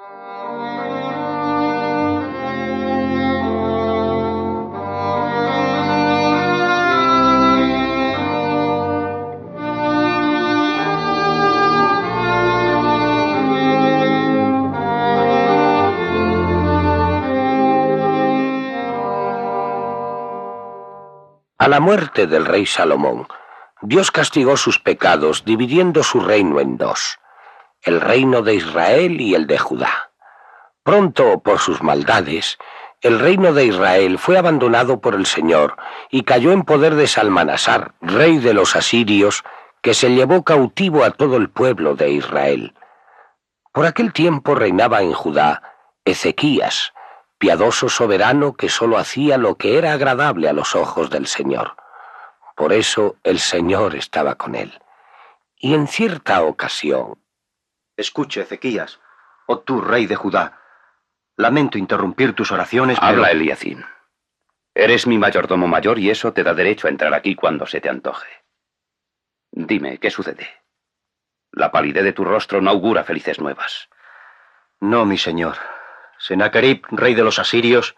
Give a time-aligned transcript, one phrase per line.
[0.00, 0.04] A
[21.68, 23.28] la muerte del rey Salomón,
[23.82, 27.19] Dios castigó sus pecados dividiendo su reino en dos,
[27.82, 30.10] el reino de Israel y el de Judá.
[30.82, 32.58] Pronto, por sus maldades,
[33.00, 35.76] el reino de Israel fue abandonado por el Señor
[36.10, 39.42] y cayó en poder de Salmanasar, rey de los asirios,
[39.80, 42.74] que se llevó cautivo a todo el pueblo de Israel.
[43.72, 45.62] Por aquel tiempo reinaba en Judá
[46.04, 46.92] Ezequías,
[47.38, 51.76] piadoso soberano que sólo hacía lo que era agradable a los ojos del Señor.
[52.56, 54.82] Por eso el Señor estaba con él.
[55.56, 57.18] Y en cierta ocasión...
[58.00, 58.98] Escuche, Ezequías,
[59.44, 60.58] oh tú, rey de Judá.
[61.36, 63.30] Lamento interrumpir tus oraciones, Habla.
[63.30, 63.84] Eliacín.
[64.74, 67.90] Eres mi mayordomo mayor y eso te da derecho a entrar aquí cuando se te
[67.90, 68.26] antoje.
[69.52, 70.48] Dime, ¿qué sucede?
[71.52, 73.90] La palidez de tu rostro no augura felices nuevas.
[74.80, 75.56] No, mi señor.
[76.18, 77.96] Sennacherib, rey de los asirios,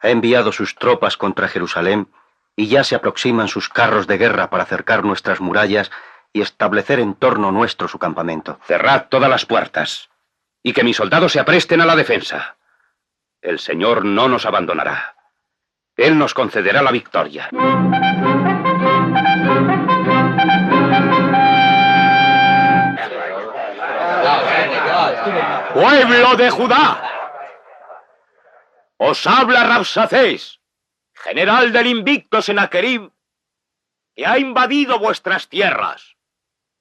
[0.00, 2.08] ha enviado sus tropas contra Jerusalén
[2.56, 5.92] y ya se aproximan sus carros de guerra para cercar nuestras murallas
[6.34, 8.58] y establecer en torno nuestro su campamento.
[8.66, 10.10] Cerrad todas las puertas
[10.62, 12.56] y que mis soldados se apresten a la defensa.
[13.40, 15.14] El Señor no nos abandonará.
[15.96, 17.48] Él nos concederá la victoria.
[25.72, 27.10] Pueblo de Judá,
[28.96, 30.60] os habla Rabsacés,
[31.12, 33.12] general del invicto Senaquerib,
[34.16, 36.13] que ha invadido vuestras tierras,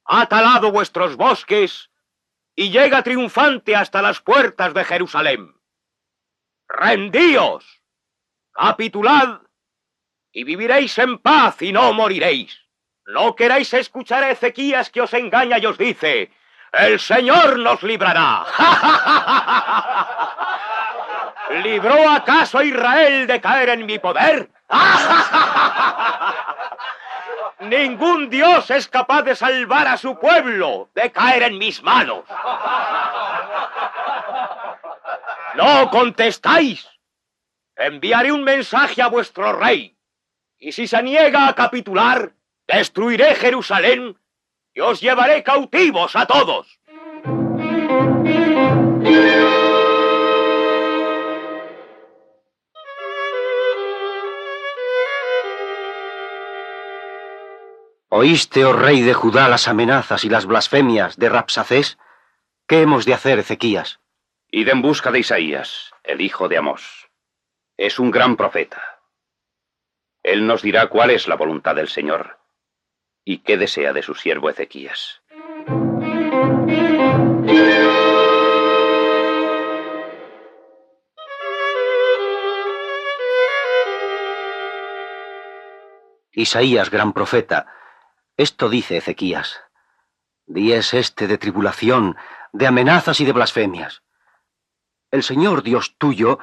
[0.06, 1.90] ha talado vuestros bosques
[2.56, 5.56] y llega triunfante hasta las puertas de Jerusalén.
[6.68, 7.82] Rendíos,
[8.52, 9.42] capitulad
[10.32, 12.60] y viviréis en paz y no moriréis.
[13.06, 16.32] No queréis escuchar a Ezequías que os engaña y os dice,
[16.72, 18.46] el Señor nos librará.
[21.64, 24.50] ¿Libró acaso a Israel de caer en mi poder?
[27.68, 32.26] Ningún Dios es capaz de salvar a su pueblo de caer en mis manos.
[35.56, 36.88] No contestáis.
[37.76, 39.96] Enviaré un mensaje a vuestro rey.
[40.58, 42.34] Y si se niega a capitular,
[42.68, 44.18] destruiré Jerusalén
[44.74, 46.80] y os llevaré cautivos a todos.
[58.16, 61.98] ¿Oíste, oh rey de Judá, las amenazas y las blasfemias de Rapsacés?
[62.68, 64.02] ¿Qué hemos de hacer, Ezequías?
[64.52, 67.10] Id en busca de Isaías, el hijo de Amós.
[67.76, 69.00] Es un gran profeta.
[70.22, 72.38] Él nos dirá cuál es la voluntad del Señor
[73.26, 75.24] y qué desea de su siervo Ezequías.
[86.32, 87.83] Isaías, gran profeta,
[88.38, 89.62] esto dice Ezequías.
[90.46, 92.18] Día es este de tribulación,
[92.52, 94.04] de amenazas y de blasfemias.
[95.12, 96.40] El Señor Dios tuyo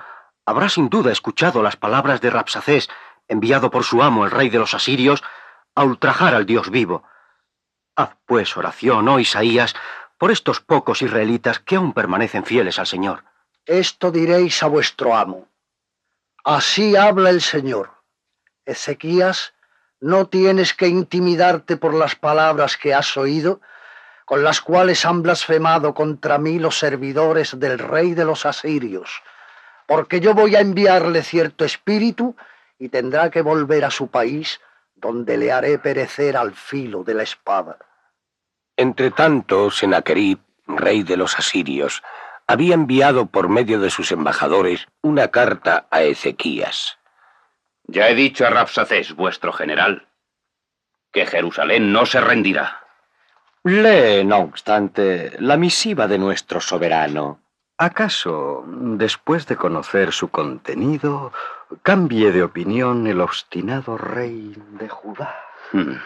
[0.47, 2.89] habrá sin duda escuchado las palabras de Rapsacés,
[3.28, 5.23] enviado por su amo, el rey de los asirios,
[5.75, 7.05] a ultrajar al Dios vivo.
[7.97, 9.75] Haz pues oración, oh Isaías,
[10.19, 13.25] por estos pocos israelitas que aún permanecen fieles al Señor.
[13.67, 15.49] Esto diréis a vuestro amo.
[16.45, 17.93] Así habla el Señor.
[18.65, 19.55] Ezequías,
[20.00, 23.61] no tienes que intimidarte por las palabras que has oído,
[24.25, 29.22] con las cuales han blasfemado contra mí los servidores del rey de los asirios,
[29.87, 32.37] porque yo voy a enviarle cierto espíritu
[32.78, 34.60] y tendrá que volver a su país,
[34.94, 37.78] donde le haré perecer al filo de la espada.
[38.77, 42.03] Entre tanto, Sennacherib, rey de los asirios,
[42.47, 47.00] había enviado por medio de sus embajadores una carta a Ezequías.
[47.91, 50.07] Ya he dicho a Rapsacés, vuestro general,
[51.10, 52.87] que Jerusalén no se rendirá.
[53.65, 57.41] Lee, no obstante, la misiva de nuestro soberano.
[57.78, 61.33] ¿Acaso, después de conocer su contenido,
[61.83, 65.34] cambie de opinión el obstinado rey de Judá?
[65.72, 65.97] Hmm.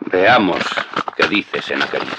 [0.00, 0.62] Veamos
[1.16, 2.12] qué dice Senaquerib.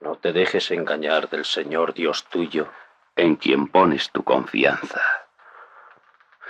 [0.00, 2.68] No te dejes engañar del Señor Dios tuyo,
[3.14, 5.00] en quien pones tu confianza.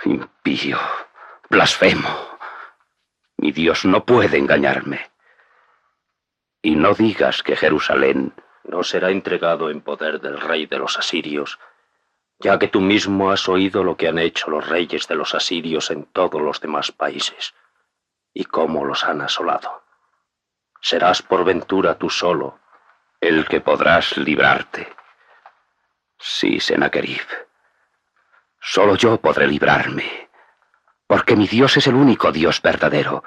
[0.05, 0.79] Impío,
[1.49, 2.37] blasfemo.
[3.37, 5.11] Mi Dios no puede engañarme.
[6.61, 11.59] Y no digas que Jerusalén no será entregado en poder del rey de los asirios,
[12.39, 15.91] ya que tú mismo has oído lo que han hecho los reyes de los asirios
[15.91, 17.53] en todos los demás países,
[18.33, 19.83] y cómo los han asolado.
[20.81, 22.59] Serás por ventura tú solo
[23.19, 24.87] el que podrás librarte.
[26.17, 27.48] Sí, Sennacherib.
[28.61, 30.29] Solo yo podré librarme,
[31.07, 33.23] porque mi Dios es el único Dios verdadero,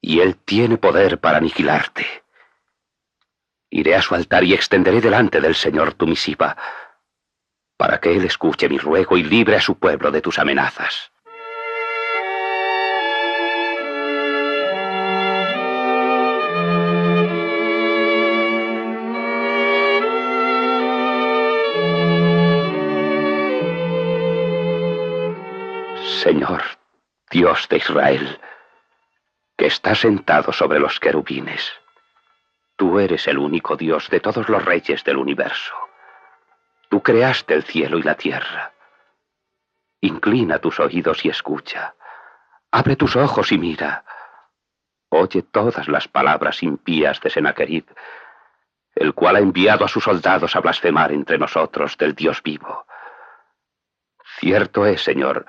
[0.00, 2.24] y Él tiene poder para aniquilarte.
[3.70, 6.56] Iré a su altar y extenderé delante del Señor tu misiva,
[7.76, 11.10] para que Él escuche mi ruego y libre a su pueblo de tus amenazas.
[26.18, 26.62] Señor,
[27.30, 28.40] Dios de Israel,
[29.56, 31.72] que está sentado sobre los querubines.
[32.76, 35.74] Tú eres el único Dios de todos los reyes del universo.
[36.88, 38.72] Tú creaste el cielo y la tierra.
[40.00, 41.94] Inclina tus oídos y escucha.
[42.72, 44.04] Abre tus ojos y mira.
[45.10, 47.86] Oye todas las palabras impías de Sennacherib,
[48.96, 52.86] el cual ha enviado a sus soldados a blasfemar entre nosotros del Dios vivo.
[54.40, 55.46] Cierto es, Señor,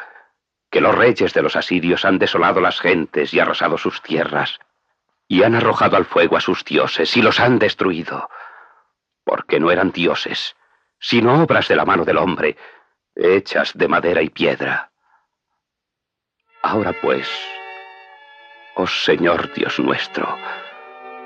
[0.70, 4.60] que los reyes de los asirios han desolado las gentes y arrasado sus tierras,
[5.28, 8.30] y han arrojado al fuego a sus dioses y los han destruido,
[9.24, 10.56] porque no eran dioses,
[11.00, 12.58] sino obras de la mano del hombre,
[13.16, 14.92] hechas de madera y piedra.
[16.62, 17.30] Ahora pues,
[18.76, 20.38] oh Señor Dios nuestro,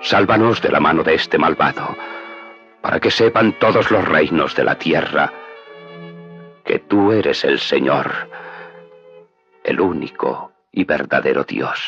[0.01, 1.95] sálvanos de la mano de este malvado,
[2.81, 5.31] para que sepan todos los reinos de la tierra
[6.65, 8.29] que tú eres el Señor
[9.63, 11.79] el único y verdadero Dios.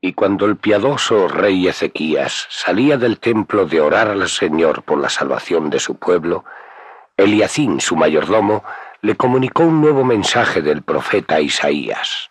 [0.00, 5.08] Y cuando el piadoso rey Ezequías salía del templo de orar al Señor por la
[5.08, 6.44] salvación de su pueblo,
[7.16, 8.62] Eliacín, su mayordomo,
[9.02, 12.30] le comunicó un nuevo mensaje del profeta Isaías.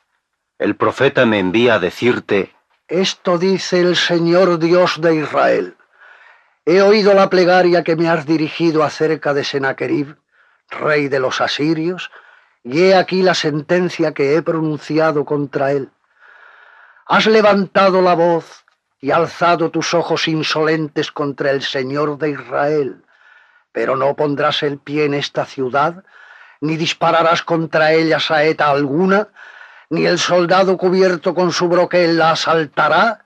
[0.57, 2.55] El profeta me envía a decirte,
[2.87, 5.75] Esto dice el Señor Dios de Israel.
[6.65, 10.15] He oído la plegaria que me has dirigido acerca de Sennacherib,
[10.69, 12.09] rey de los asirios,
[12.63, 15.91] y he aquí la sentencia que he pronunciado contra él.
[17.05, 18.65] Has levantado la voz
[18.99, 23.03] y alzado tus ojos insolentes contra el Señor de Israel,
[23.71, 26.03] pero no pondrás el pie en esta ciudad
[26.65, 29.27] ni dispararás contra ella saeta alguna,
[29.89, 33.25] ni el soldado cubierto con su broquel la asaltará,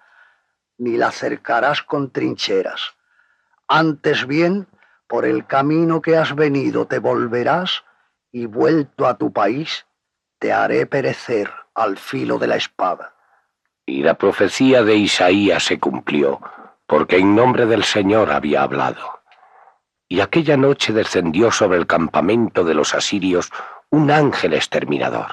[0.77, 2.93] ni la cercarás con trincheras.
[3.67, 4.67] Antes bien,
[5.07, 7.83] por el camino que has venido te volverás,
[8.31, 9.85] y vuelto a tu país,
[10.37, 13.13] te haré perecer al filo de la espada.
[13.85, 16.39] Y la profecía de Isaías se cumplió,
[16.85, 19.18] porque en nombre del Señor había hablado.
[20.11, 23.51] Y aquella noche descendió sobre el campamento de los asirios
[23.91, 25.27] un ángel exterminador.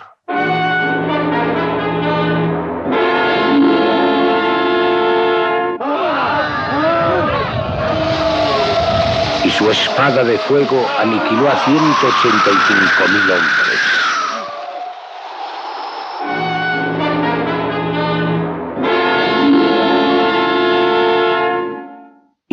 [9.42, 13.95] Y su espada de fuego aniquiló a 185 mil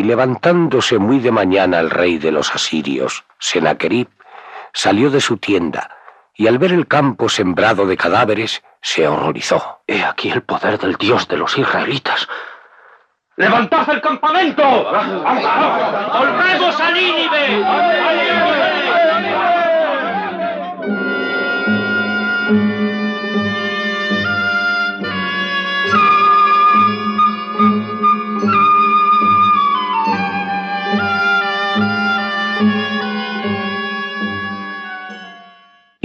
[0.03, 4.07] levantándose muy de mañana el rey de los asirios, Sennacherib,
[4.73, 5.89] salió de su tienda,
[6.35, 9.81] y al ver el campo sembrado de cadáveres, se horrorizó.
[9.87, 12.27] He aquí el poder del Dios de los israelitas.
[13.35, 14.63] ¡Levantad el campamento!
[16.13, 17.63] ¡Volvemos a Nínive!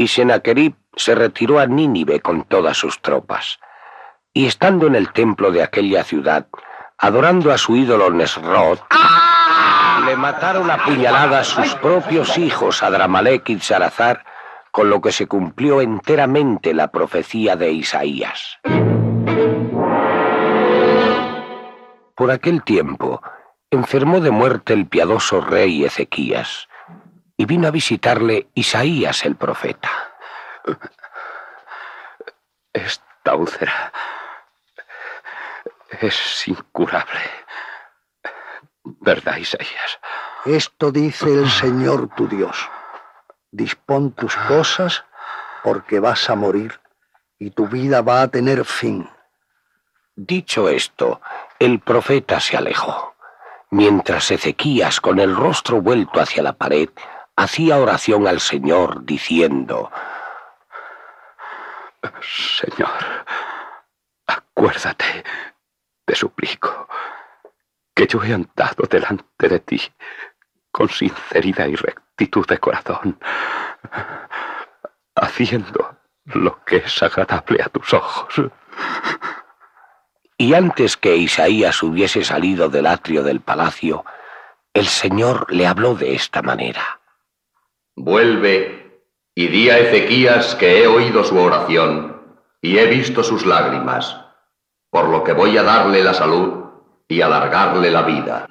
[0.08, 3.60] Y Sennacherib se retiró a Nínive con todas sus tropas.
[4.32, 6.46] Y estando en el templo de aquella ciudad,
[6.96, 8.78] adorando a su ídolo Nesrod,
[10.06, 14.24] le mataron a puñaladas sus propios hijos Adramalek y Zarazar,
[14.70, 18.58] con lo que se cumplió enteramente la profecía de Isaías.
[22.14, 23.20] Por aquel tiempo,
[23.70, 26.66] enfermó de muerte el piadoso rey Ezequías,
[27.38, 29.90] y vino a visitarle Isaías el profeta.
[32.72, 33.92] Esta úlcera
[36.00, 37.20] es incurable.
[39.00, 40.00] verdad, Isaías.
[40.44, 42.68] Esto dice el Señor tu Dios.
[43.52, 45.04] Dispón tus cosas
[45.62, 46.80] porque vas a morir
[47.38, 49.08] y tu vida va a tener fin.
[50.16, 51.20] Dicho esto,
[51.60, 53.14] el profeta se alejó,
[53.70, 56.88] mientras Ezequías, con el rostro vuelto hacia la pared,
[57.38, 59.92] hacía oración al Señor, diciendo,
[62.20, 63.24] Señor,
[64.26, 65.22] acuérdate,
[66.04, 66.88] te suplico,
[67.94, 69.80] que yo he andado delante de ti
[70.72, 73.20] con sinceridad y rectitud de corazón,
[75.14, 78.34] haciendo lo que es agradable a tus ojos.
[80.36, 84.04] Y antes que Isaías hubiese salido del atrio del palacio,
[84.74, 86.98] el Señor le habló de esta manera.
[88.00, 89.02] Vuelve
[89.34, 94.16] y di a Ezequías que he oído su oración y he visto sus lágrimas,
[94.88, 96.64] por lo que voy a darle la salud
[97.08, 98.46] y alargarle la vida.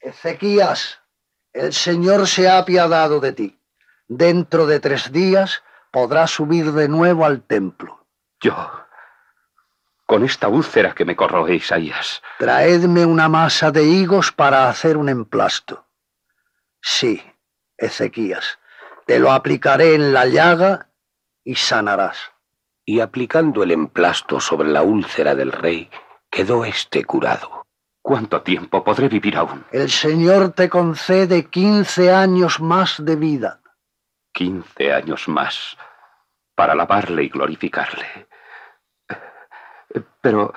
[0.00, 1.00] Ezequías,
[1.52, 3.60] el Señor se ha apiadado de ti.
[4.08, 5.62] Dentro de tres días
[5.92, 8.03] podrás subir de nuevo al templo.
[8.44, 8.70] Yo,
[10.04, 12.20] con esta úlcera que me corroe, Isaías.
[12.38, 15.86] Traedme una masa de higos para hacer un emplasto.
[16.82, 17.22] Sí,
[17.78, 18.58] Ezequías,
[19.06, 20.90] te lo aplicaré en la llaga
[21.42, 22.18] y sanarás.
[22.84, 25.88] Y aplicando el emplasto sobre la úlcera del rey,
[26.28, 27.64] quedó éste curado.
[28.02, 29.64] ¿Cuánto tiempo podré vivir aún?
[29.72, 33.62] El Señor te concede quince años más de vida.
[34.34, 35.78] Quince años más
[36.54, 38.28] para alabarle y glorificarle.
[40.24, 40.54] Pero,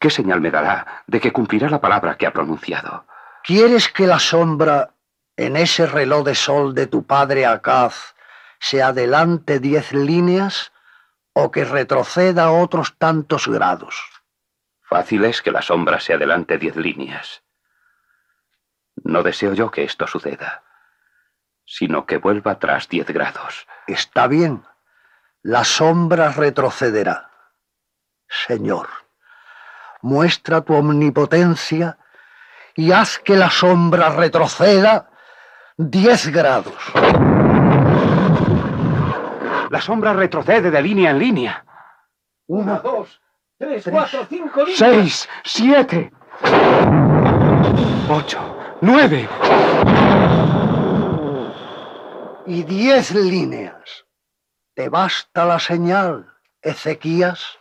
[0.00, 3.06] ¿qué señal me dará de que cumplirá la palabra que ha pronunciado?
[3.44, 4.90] ¿Quieres que la sombra
[5.36, 8.16] en ese reloj de sol de tu padre Acaz
[8.58, 10.72] se adelante diez líneas
[11.32, 13.94] o que retroceda otros tantos grados?
[14.82, 17.44] Fácil es que la sombra se adelante diez líneas.
[18.96, 20.64] No deseo yo que esto suceda,
[21.64, 23.68] sino que vuelva atrás diez grados.
[23.86, 24.64] Está bien,
[25.40, 27.30] la sombra retrocederá.
[28.26, 29.03] Señor,
[30.04, 31.96] muestra tu omnipotencia
[32.76, 35.08] y haz que la sombra retroceda
[35.78, 36.74] diez grados.
[39.70, 41.64] La sombra retrocede de línea en línea.
[42.46, 43.18] Una, dos,
[43.58, 46.12] tres, cuatro, cinco, Seis, siete,
[48.10, 49.26] ocho, nueve.
[52.46, 54.04] y diez líneas.
[54.74, 56.30] ¿Te basta la señal,
[56.60, 57.58] Ezequías?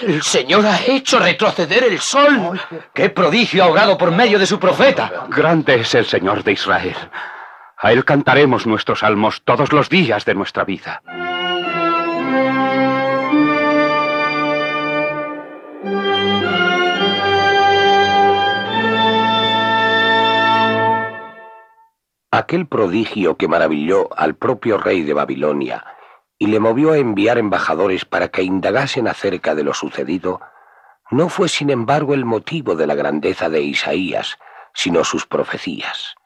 [0.00, 2.60] El Señor ha hecho retroceder el sol.
[2.92, 5.26] ¡Qué prodigio ahogado por medio de su profeta!
[5.28, 6.96] Grande es el Señor de Israel.
[7.78, 11.02] A Él cantaremos nuestros salmos todos los días de nuestra vida.
[22.30, 25.84] Aquel prodigio que maravilló al propio rey de Babilonia
[26.44, 30.42] y le movió a enviar embajadores para que indagasen acerca de lo sucedido,
[31.10, 34.36] no fue sin embargo el motivo de la grandeza de Isaías,
[34.74, 36.16] sino sus profecías.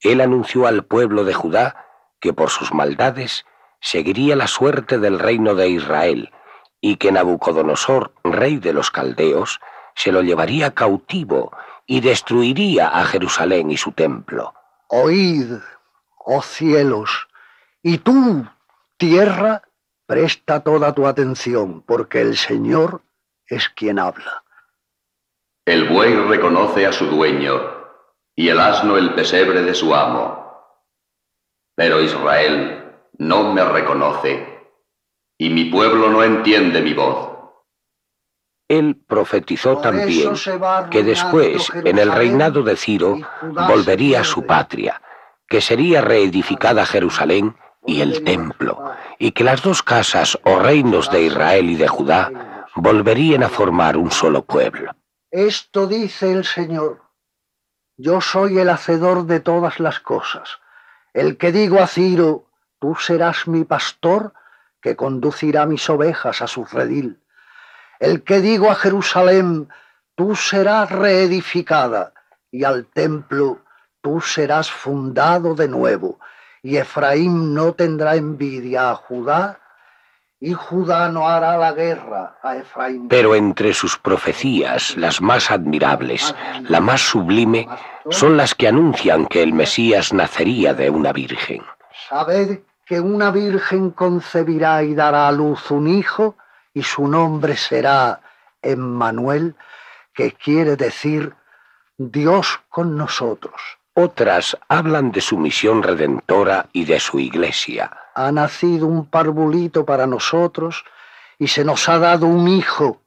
[0.00, 1.86] Él anunció al pueblo de Judá
[2.20, 3.46] que por sus maldades
[3.80, 6.32] seguiría la suerte del reino de Israel
[6.80, 9.60] y que Nabucodonosor, rey de los caldeos,
[9.94, 11.52] se lo llevaría cautivo
[11.86, 14.52] y destruiría a Jerusalén y su templo.
[14.88, 15.52] Oíd,
[16.18, 17.28] oh cielos,
[17.84, 18.48] y tú,
[18.96, 19.62] tierra,
[20.06, 23.02] presta toda tu atención, porque el Señor
[23.46, 24.44] es quien habla.
[25.66, 27.54] El buey reconoce a su dueño
[28.34, 30.44] y el asno el pesebre de su amo.
[31.74, 34.54] Pero Israel no me reconoce
[35.38, 37.30] y mi pueblo no entiende mi voz.
[38.68, 40.32] Él profetizó también
[40.90, 45.02] que después, en el reinado de Ciro, volvería a su patria,
[45.46, 51.22] que sería reedificada Jerusalén y el templo, y que las dos casas o reinos de
[51.22, 54.92] Israel y de Judá volverían a formar un solo pueblo.
[55.30, 57.02] Esto dice el Señor.
[57.96, 60.58] Yo soy el hacedor de todas las cosas.
[61.12, 62.46] El que digo a Ciro,
[62.80, 64.32] tú serás mi pastor,
[64.80, 67.20] que conducirá mis ovejas a su redil.
[68.00, 69.68] El que digo a Jerusalén,
[70.14, 72.12] tú serás reedificada,
[72.50, 73.60] y al templo,
[74.02, 76.18] tú serás fundado de nuevo.
[76.64, 79.60] Y Efraín no tendrá envidia a Judá,
[80.40, 83.08] y Judá no hará la guerra a Efraín.
[83.08, 87.68] Pero entre sus profecías, las más admirables, la más sublime,
[88.08, 91.62] son las que anuncian que el Mesías nacería de una virgen.
[92.08, 96.36] Sabed que una virgen concebirá y dará a luz un hijo
[96.72, 98.20] y su nombre será
[98.62, 99.54] Emmanuel,
[100.14, 101.34] que quiere decir
[101.98, 103.60] Dios con nosotros.
[103.96, 107.96] Otras hablan de su misión redentora y de su iglesia.
[108.16, 110.84] Ha nacido un parvulito para nosotros
[111.38, 113.02] y se nos ha dado un hijo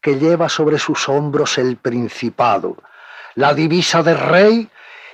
[0.00, 2.76] que lleva sobre sus hombros el principado,
[3.36, 4.68] la divisa de rey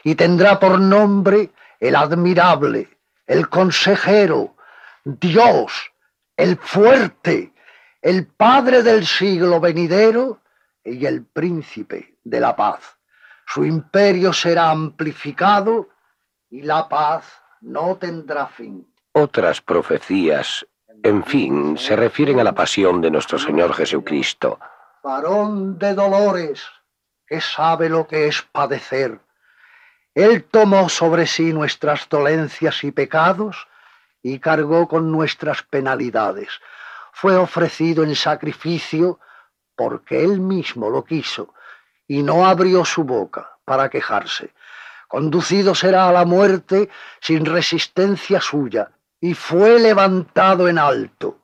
[0.05, 2.89] y tendrá por nombre el admirable,
[3.27, 4.55] el consejero,
[5.05, 5.93] Dios,
[6.35, 7.53] el fuerte,
[8.01, 10.41] el Padre del siglo venidero
[10.83, 13.00] y el príncipe de la paz.
[13.53, 15.89] Su imperio será amplificado
[16.51, 17.25] y la paz
[17.61, 18.87] no tendrá fin.
[19.13, 20.65] Otras profecías,
[21.03, 24.61] en fin, se refieren a la pasión de nuestro Señor Jesucristo.
[25.03, 26.65] Varón de dolores,
[27.27, 29.21] que sabe lo que es padecer.
[30.15, 33.67] Él tomó sobre sí nuestras dolencias y pecados
[34.23, 36.61] y cargó con nuestras penalidades
[37.13, 39.19] fue ofrecido en sacrificio
[39.77, 41.53] porque él mismo lo quiso
[42.11, 44.51] y no abrió su boca para quejarse.
[45.07, 46.91] Conducido será a la muerte
[47.21, 48.91] sin resistencia suya
[49.21, 51.39] y fue levantado en alto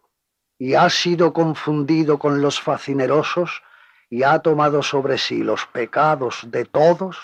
[0.58, 3.62] y ha sido confundido con los facinerosos
[4.10, 7.16] y ha tomado sobre sí los pecados de todos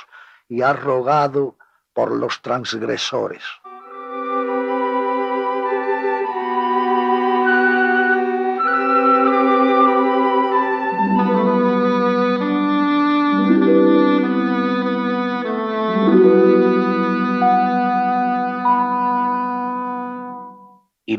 [0.49, 1.57] y ha rogado
[1.93, 3.43] por los transgresores.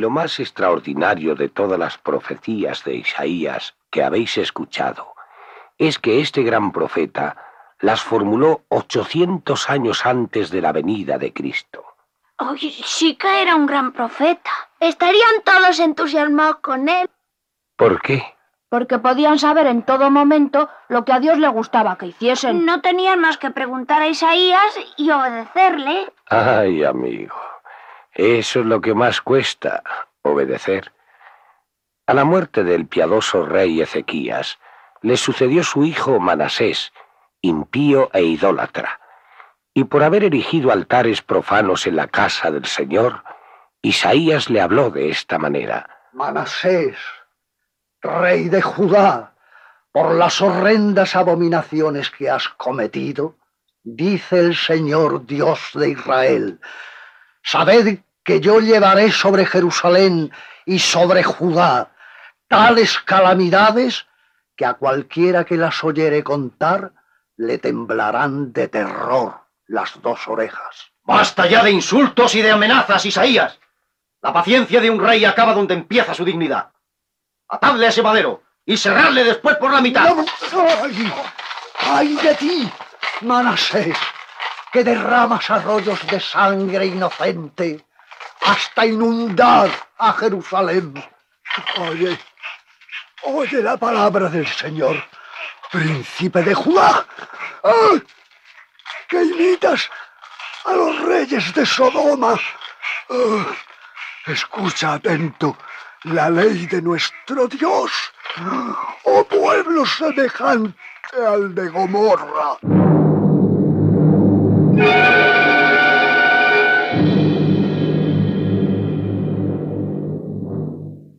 [0.03, 5.15] Lo más extraordinario de todas las profecías de Isaías que habéis escuchado
[5.77, 7.37] es que este gran profeta
[7.79, 11.85] las formuló 800 años antes de la venida de Cristo.
[12.37, 14.51] Oye, sí que era un gran profeta.
[14.81, 17.09] Estarían todos entusiasmados con él.
[17.77, 18.25] ¿Por qué?
[18.67, 22.65] Porque podían saber en todo momento lo que a Dios le gustaba que hiciesen.
[22.65, 26.11] No tenían más que preguntar a Isaías y obedecerle.
[26.27, 27.52] Ay, amigo.
[28.13, 29.83] Eso es lo que más cuesta,
[30.21, 30.93] obedecer.
[32.05, 34.59] A la muerte del piadoso rey Ezequías,
[35.01, 36.93] le sucedió su hijo Manasés,
[37.41, 38.99] impío e idólatra,
[39.73, 43.23] y por haber erigido altares profanos en la casa del Señor,
[43.81, 45.89] Isaías le habló de esta manera.
[46.13, 46.95] Manasés,
[48.01, 49.33] rey de Judá,
[49.91, 53.37] por las horrendas abominaciones que has cometido,
[53.83, 56.59] dice el Señor Dios de Israel,
[57.43, 60.31] Sabed que yo llevaré sobre Jerusalén
[60.65, 61.91] y sobre Judá
[62.47, 64.07] tales calamidades
[64.55, 66.93] que a cualquiera que las oyere contar
[67.35, 70.91] le temblarán de terror las dos orejas.
[71.03, 73.59] Basta ya de insultos y de amenazas, Isaías.
[74.21, 76.71] La paciencia de un rey acaba donde empieza su dignidad.
[77.49, 80.15] Atadle a ese madero y cerrarle después por la mitad.
[80.81, 81.13] ¡Ay!
[81.79, 82.71] ¡Ay de ti,
[83.21, 83.97] Manasés!
[84.73, 87.85] Que derramas arroyos de sangre inocente
[88.43, 90.91] hasta inundar a Jerusalén.
[91.77, 92.19] Oye,
[93.21, 94.95] oye la palabra del Señor,
[95.71, 97.05] príncipe de Judá,
[99.07, 99.91] que imitas
[100.65, 102.33] a los reyes de Sodoma.
[104.25, 105.55] Escucha atento
[106.05, 107.91] la ley de nuestro Dios,
[109.03, 110.75] oh pueblo semejante
[111.15, 113.02] al de Gomorra.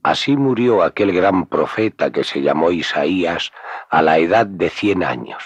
[0.03, 3.53] Así murió aquel gran profeta que se llamó Isaías
[3.91, 5.43] a la edad de cien años.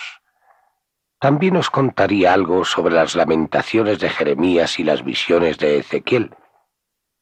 [1.21, 6.35] También os contaría algo sobre las lamentaciones de Jeremías y las visiones de Ezequiel,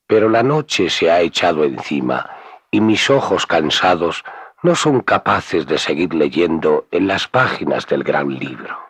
[0.07, 2.31] pero la noche se ha echado encima
[2.70, 4.25] y mis ojos cansados
[4.62, 8.86] no son capaces de seguir leyendo en las páginas del gran libro.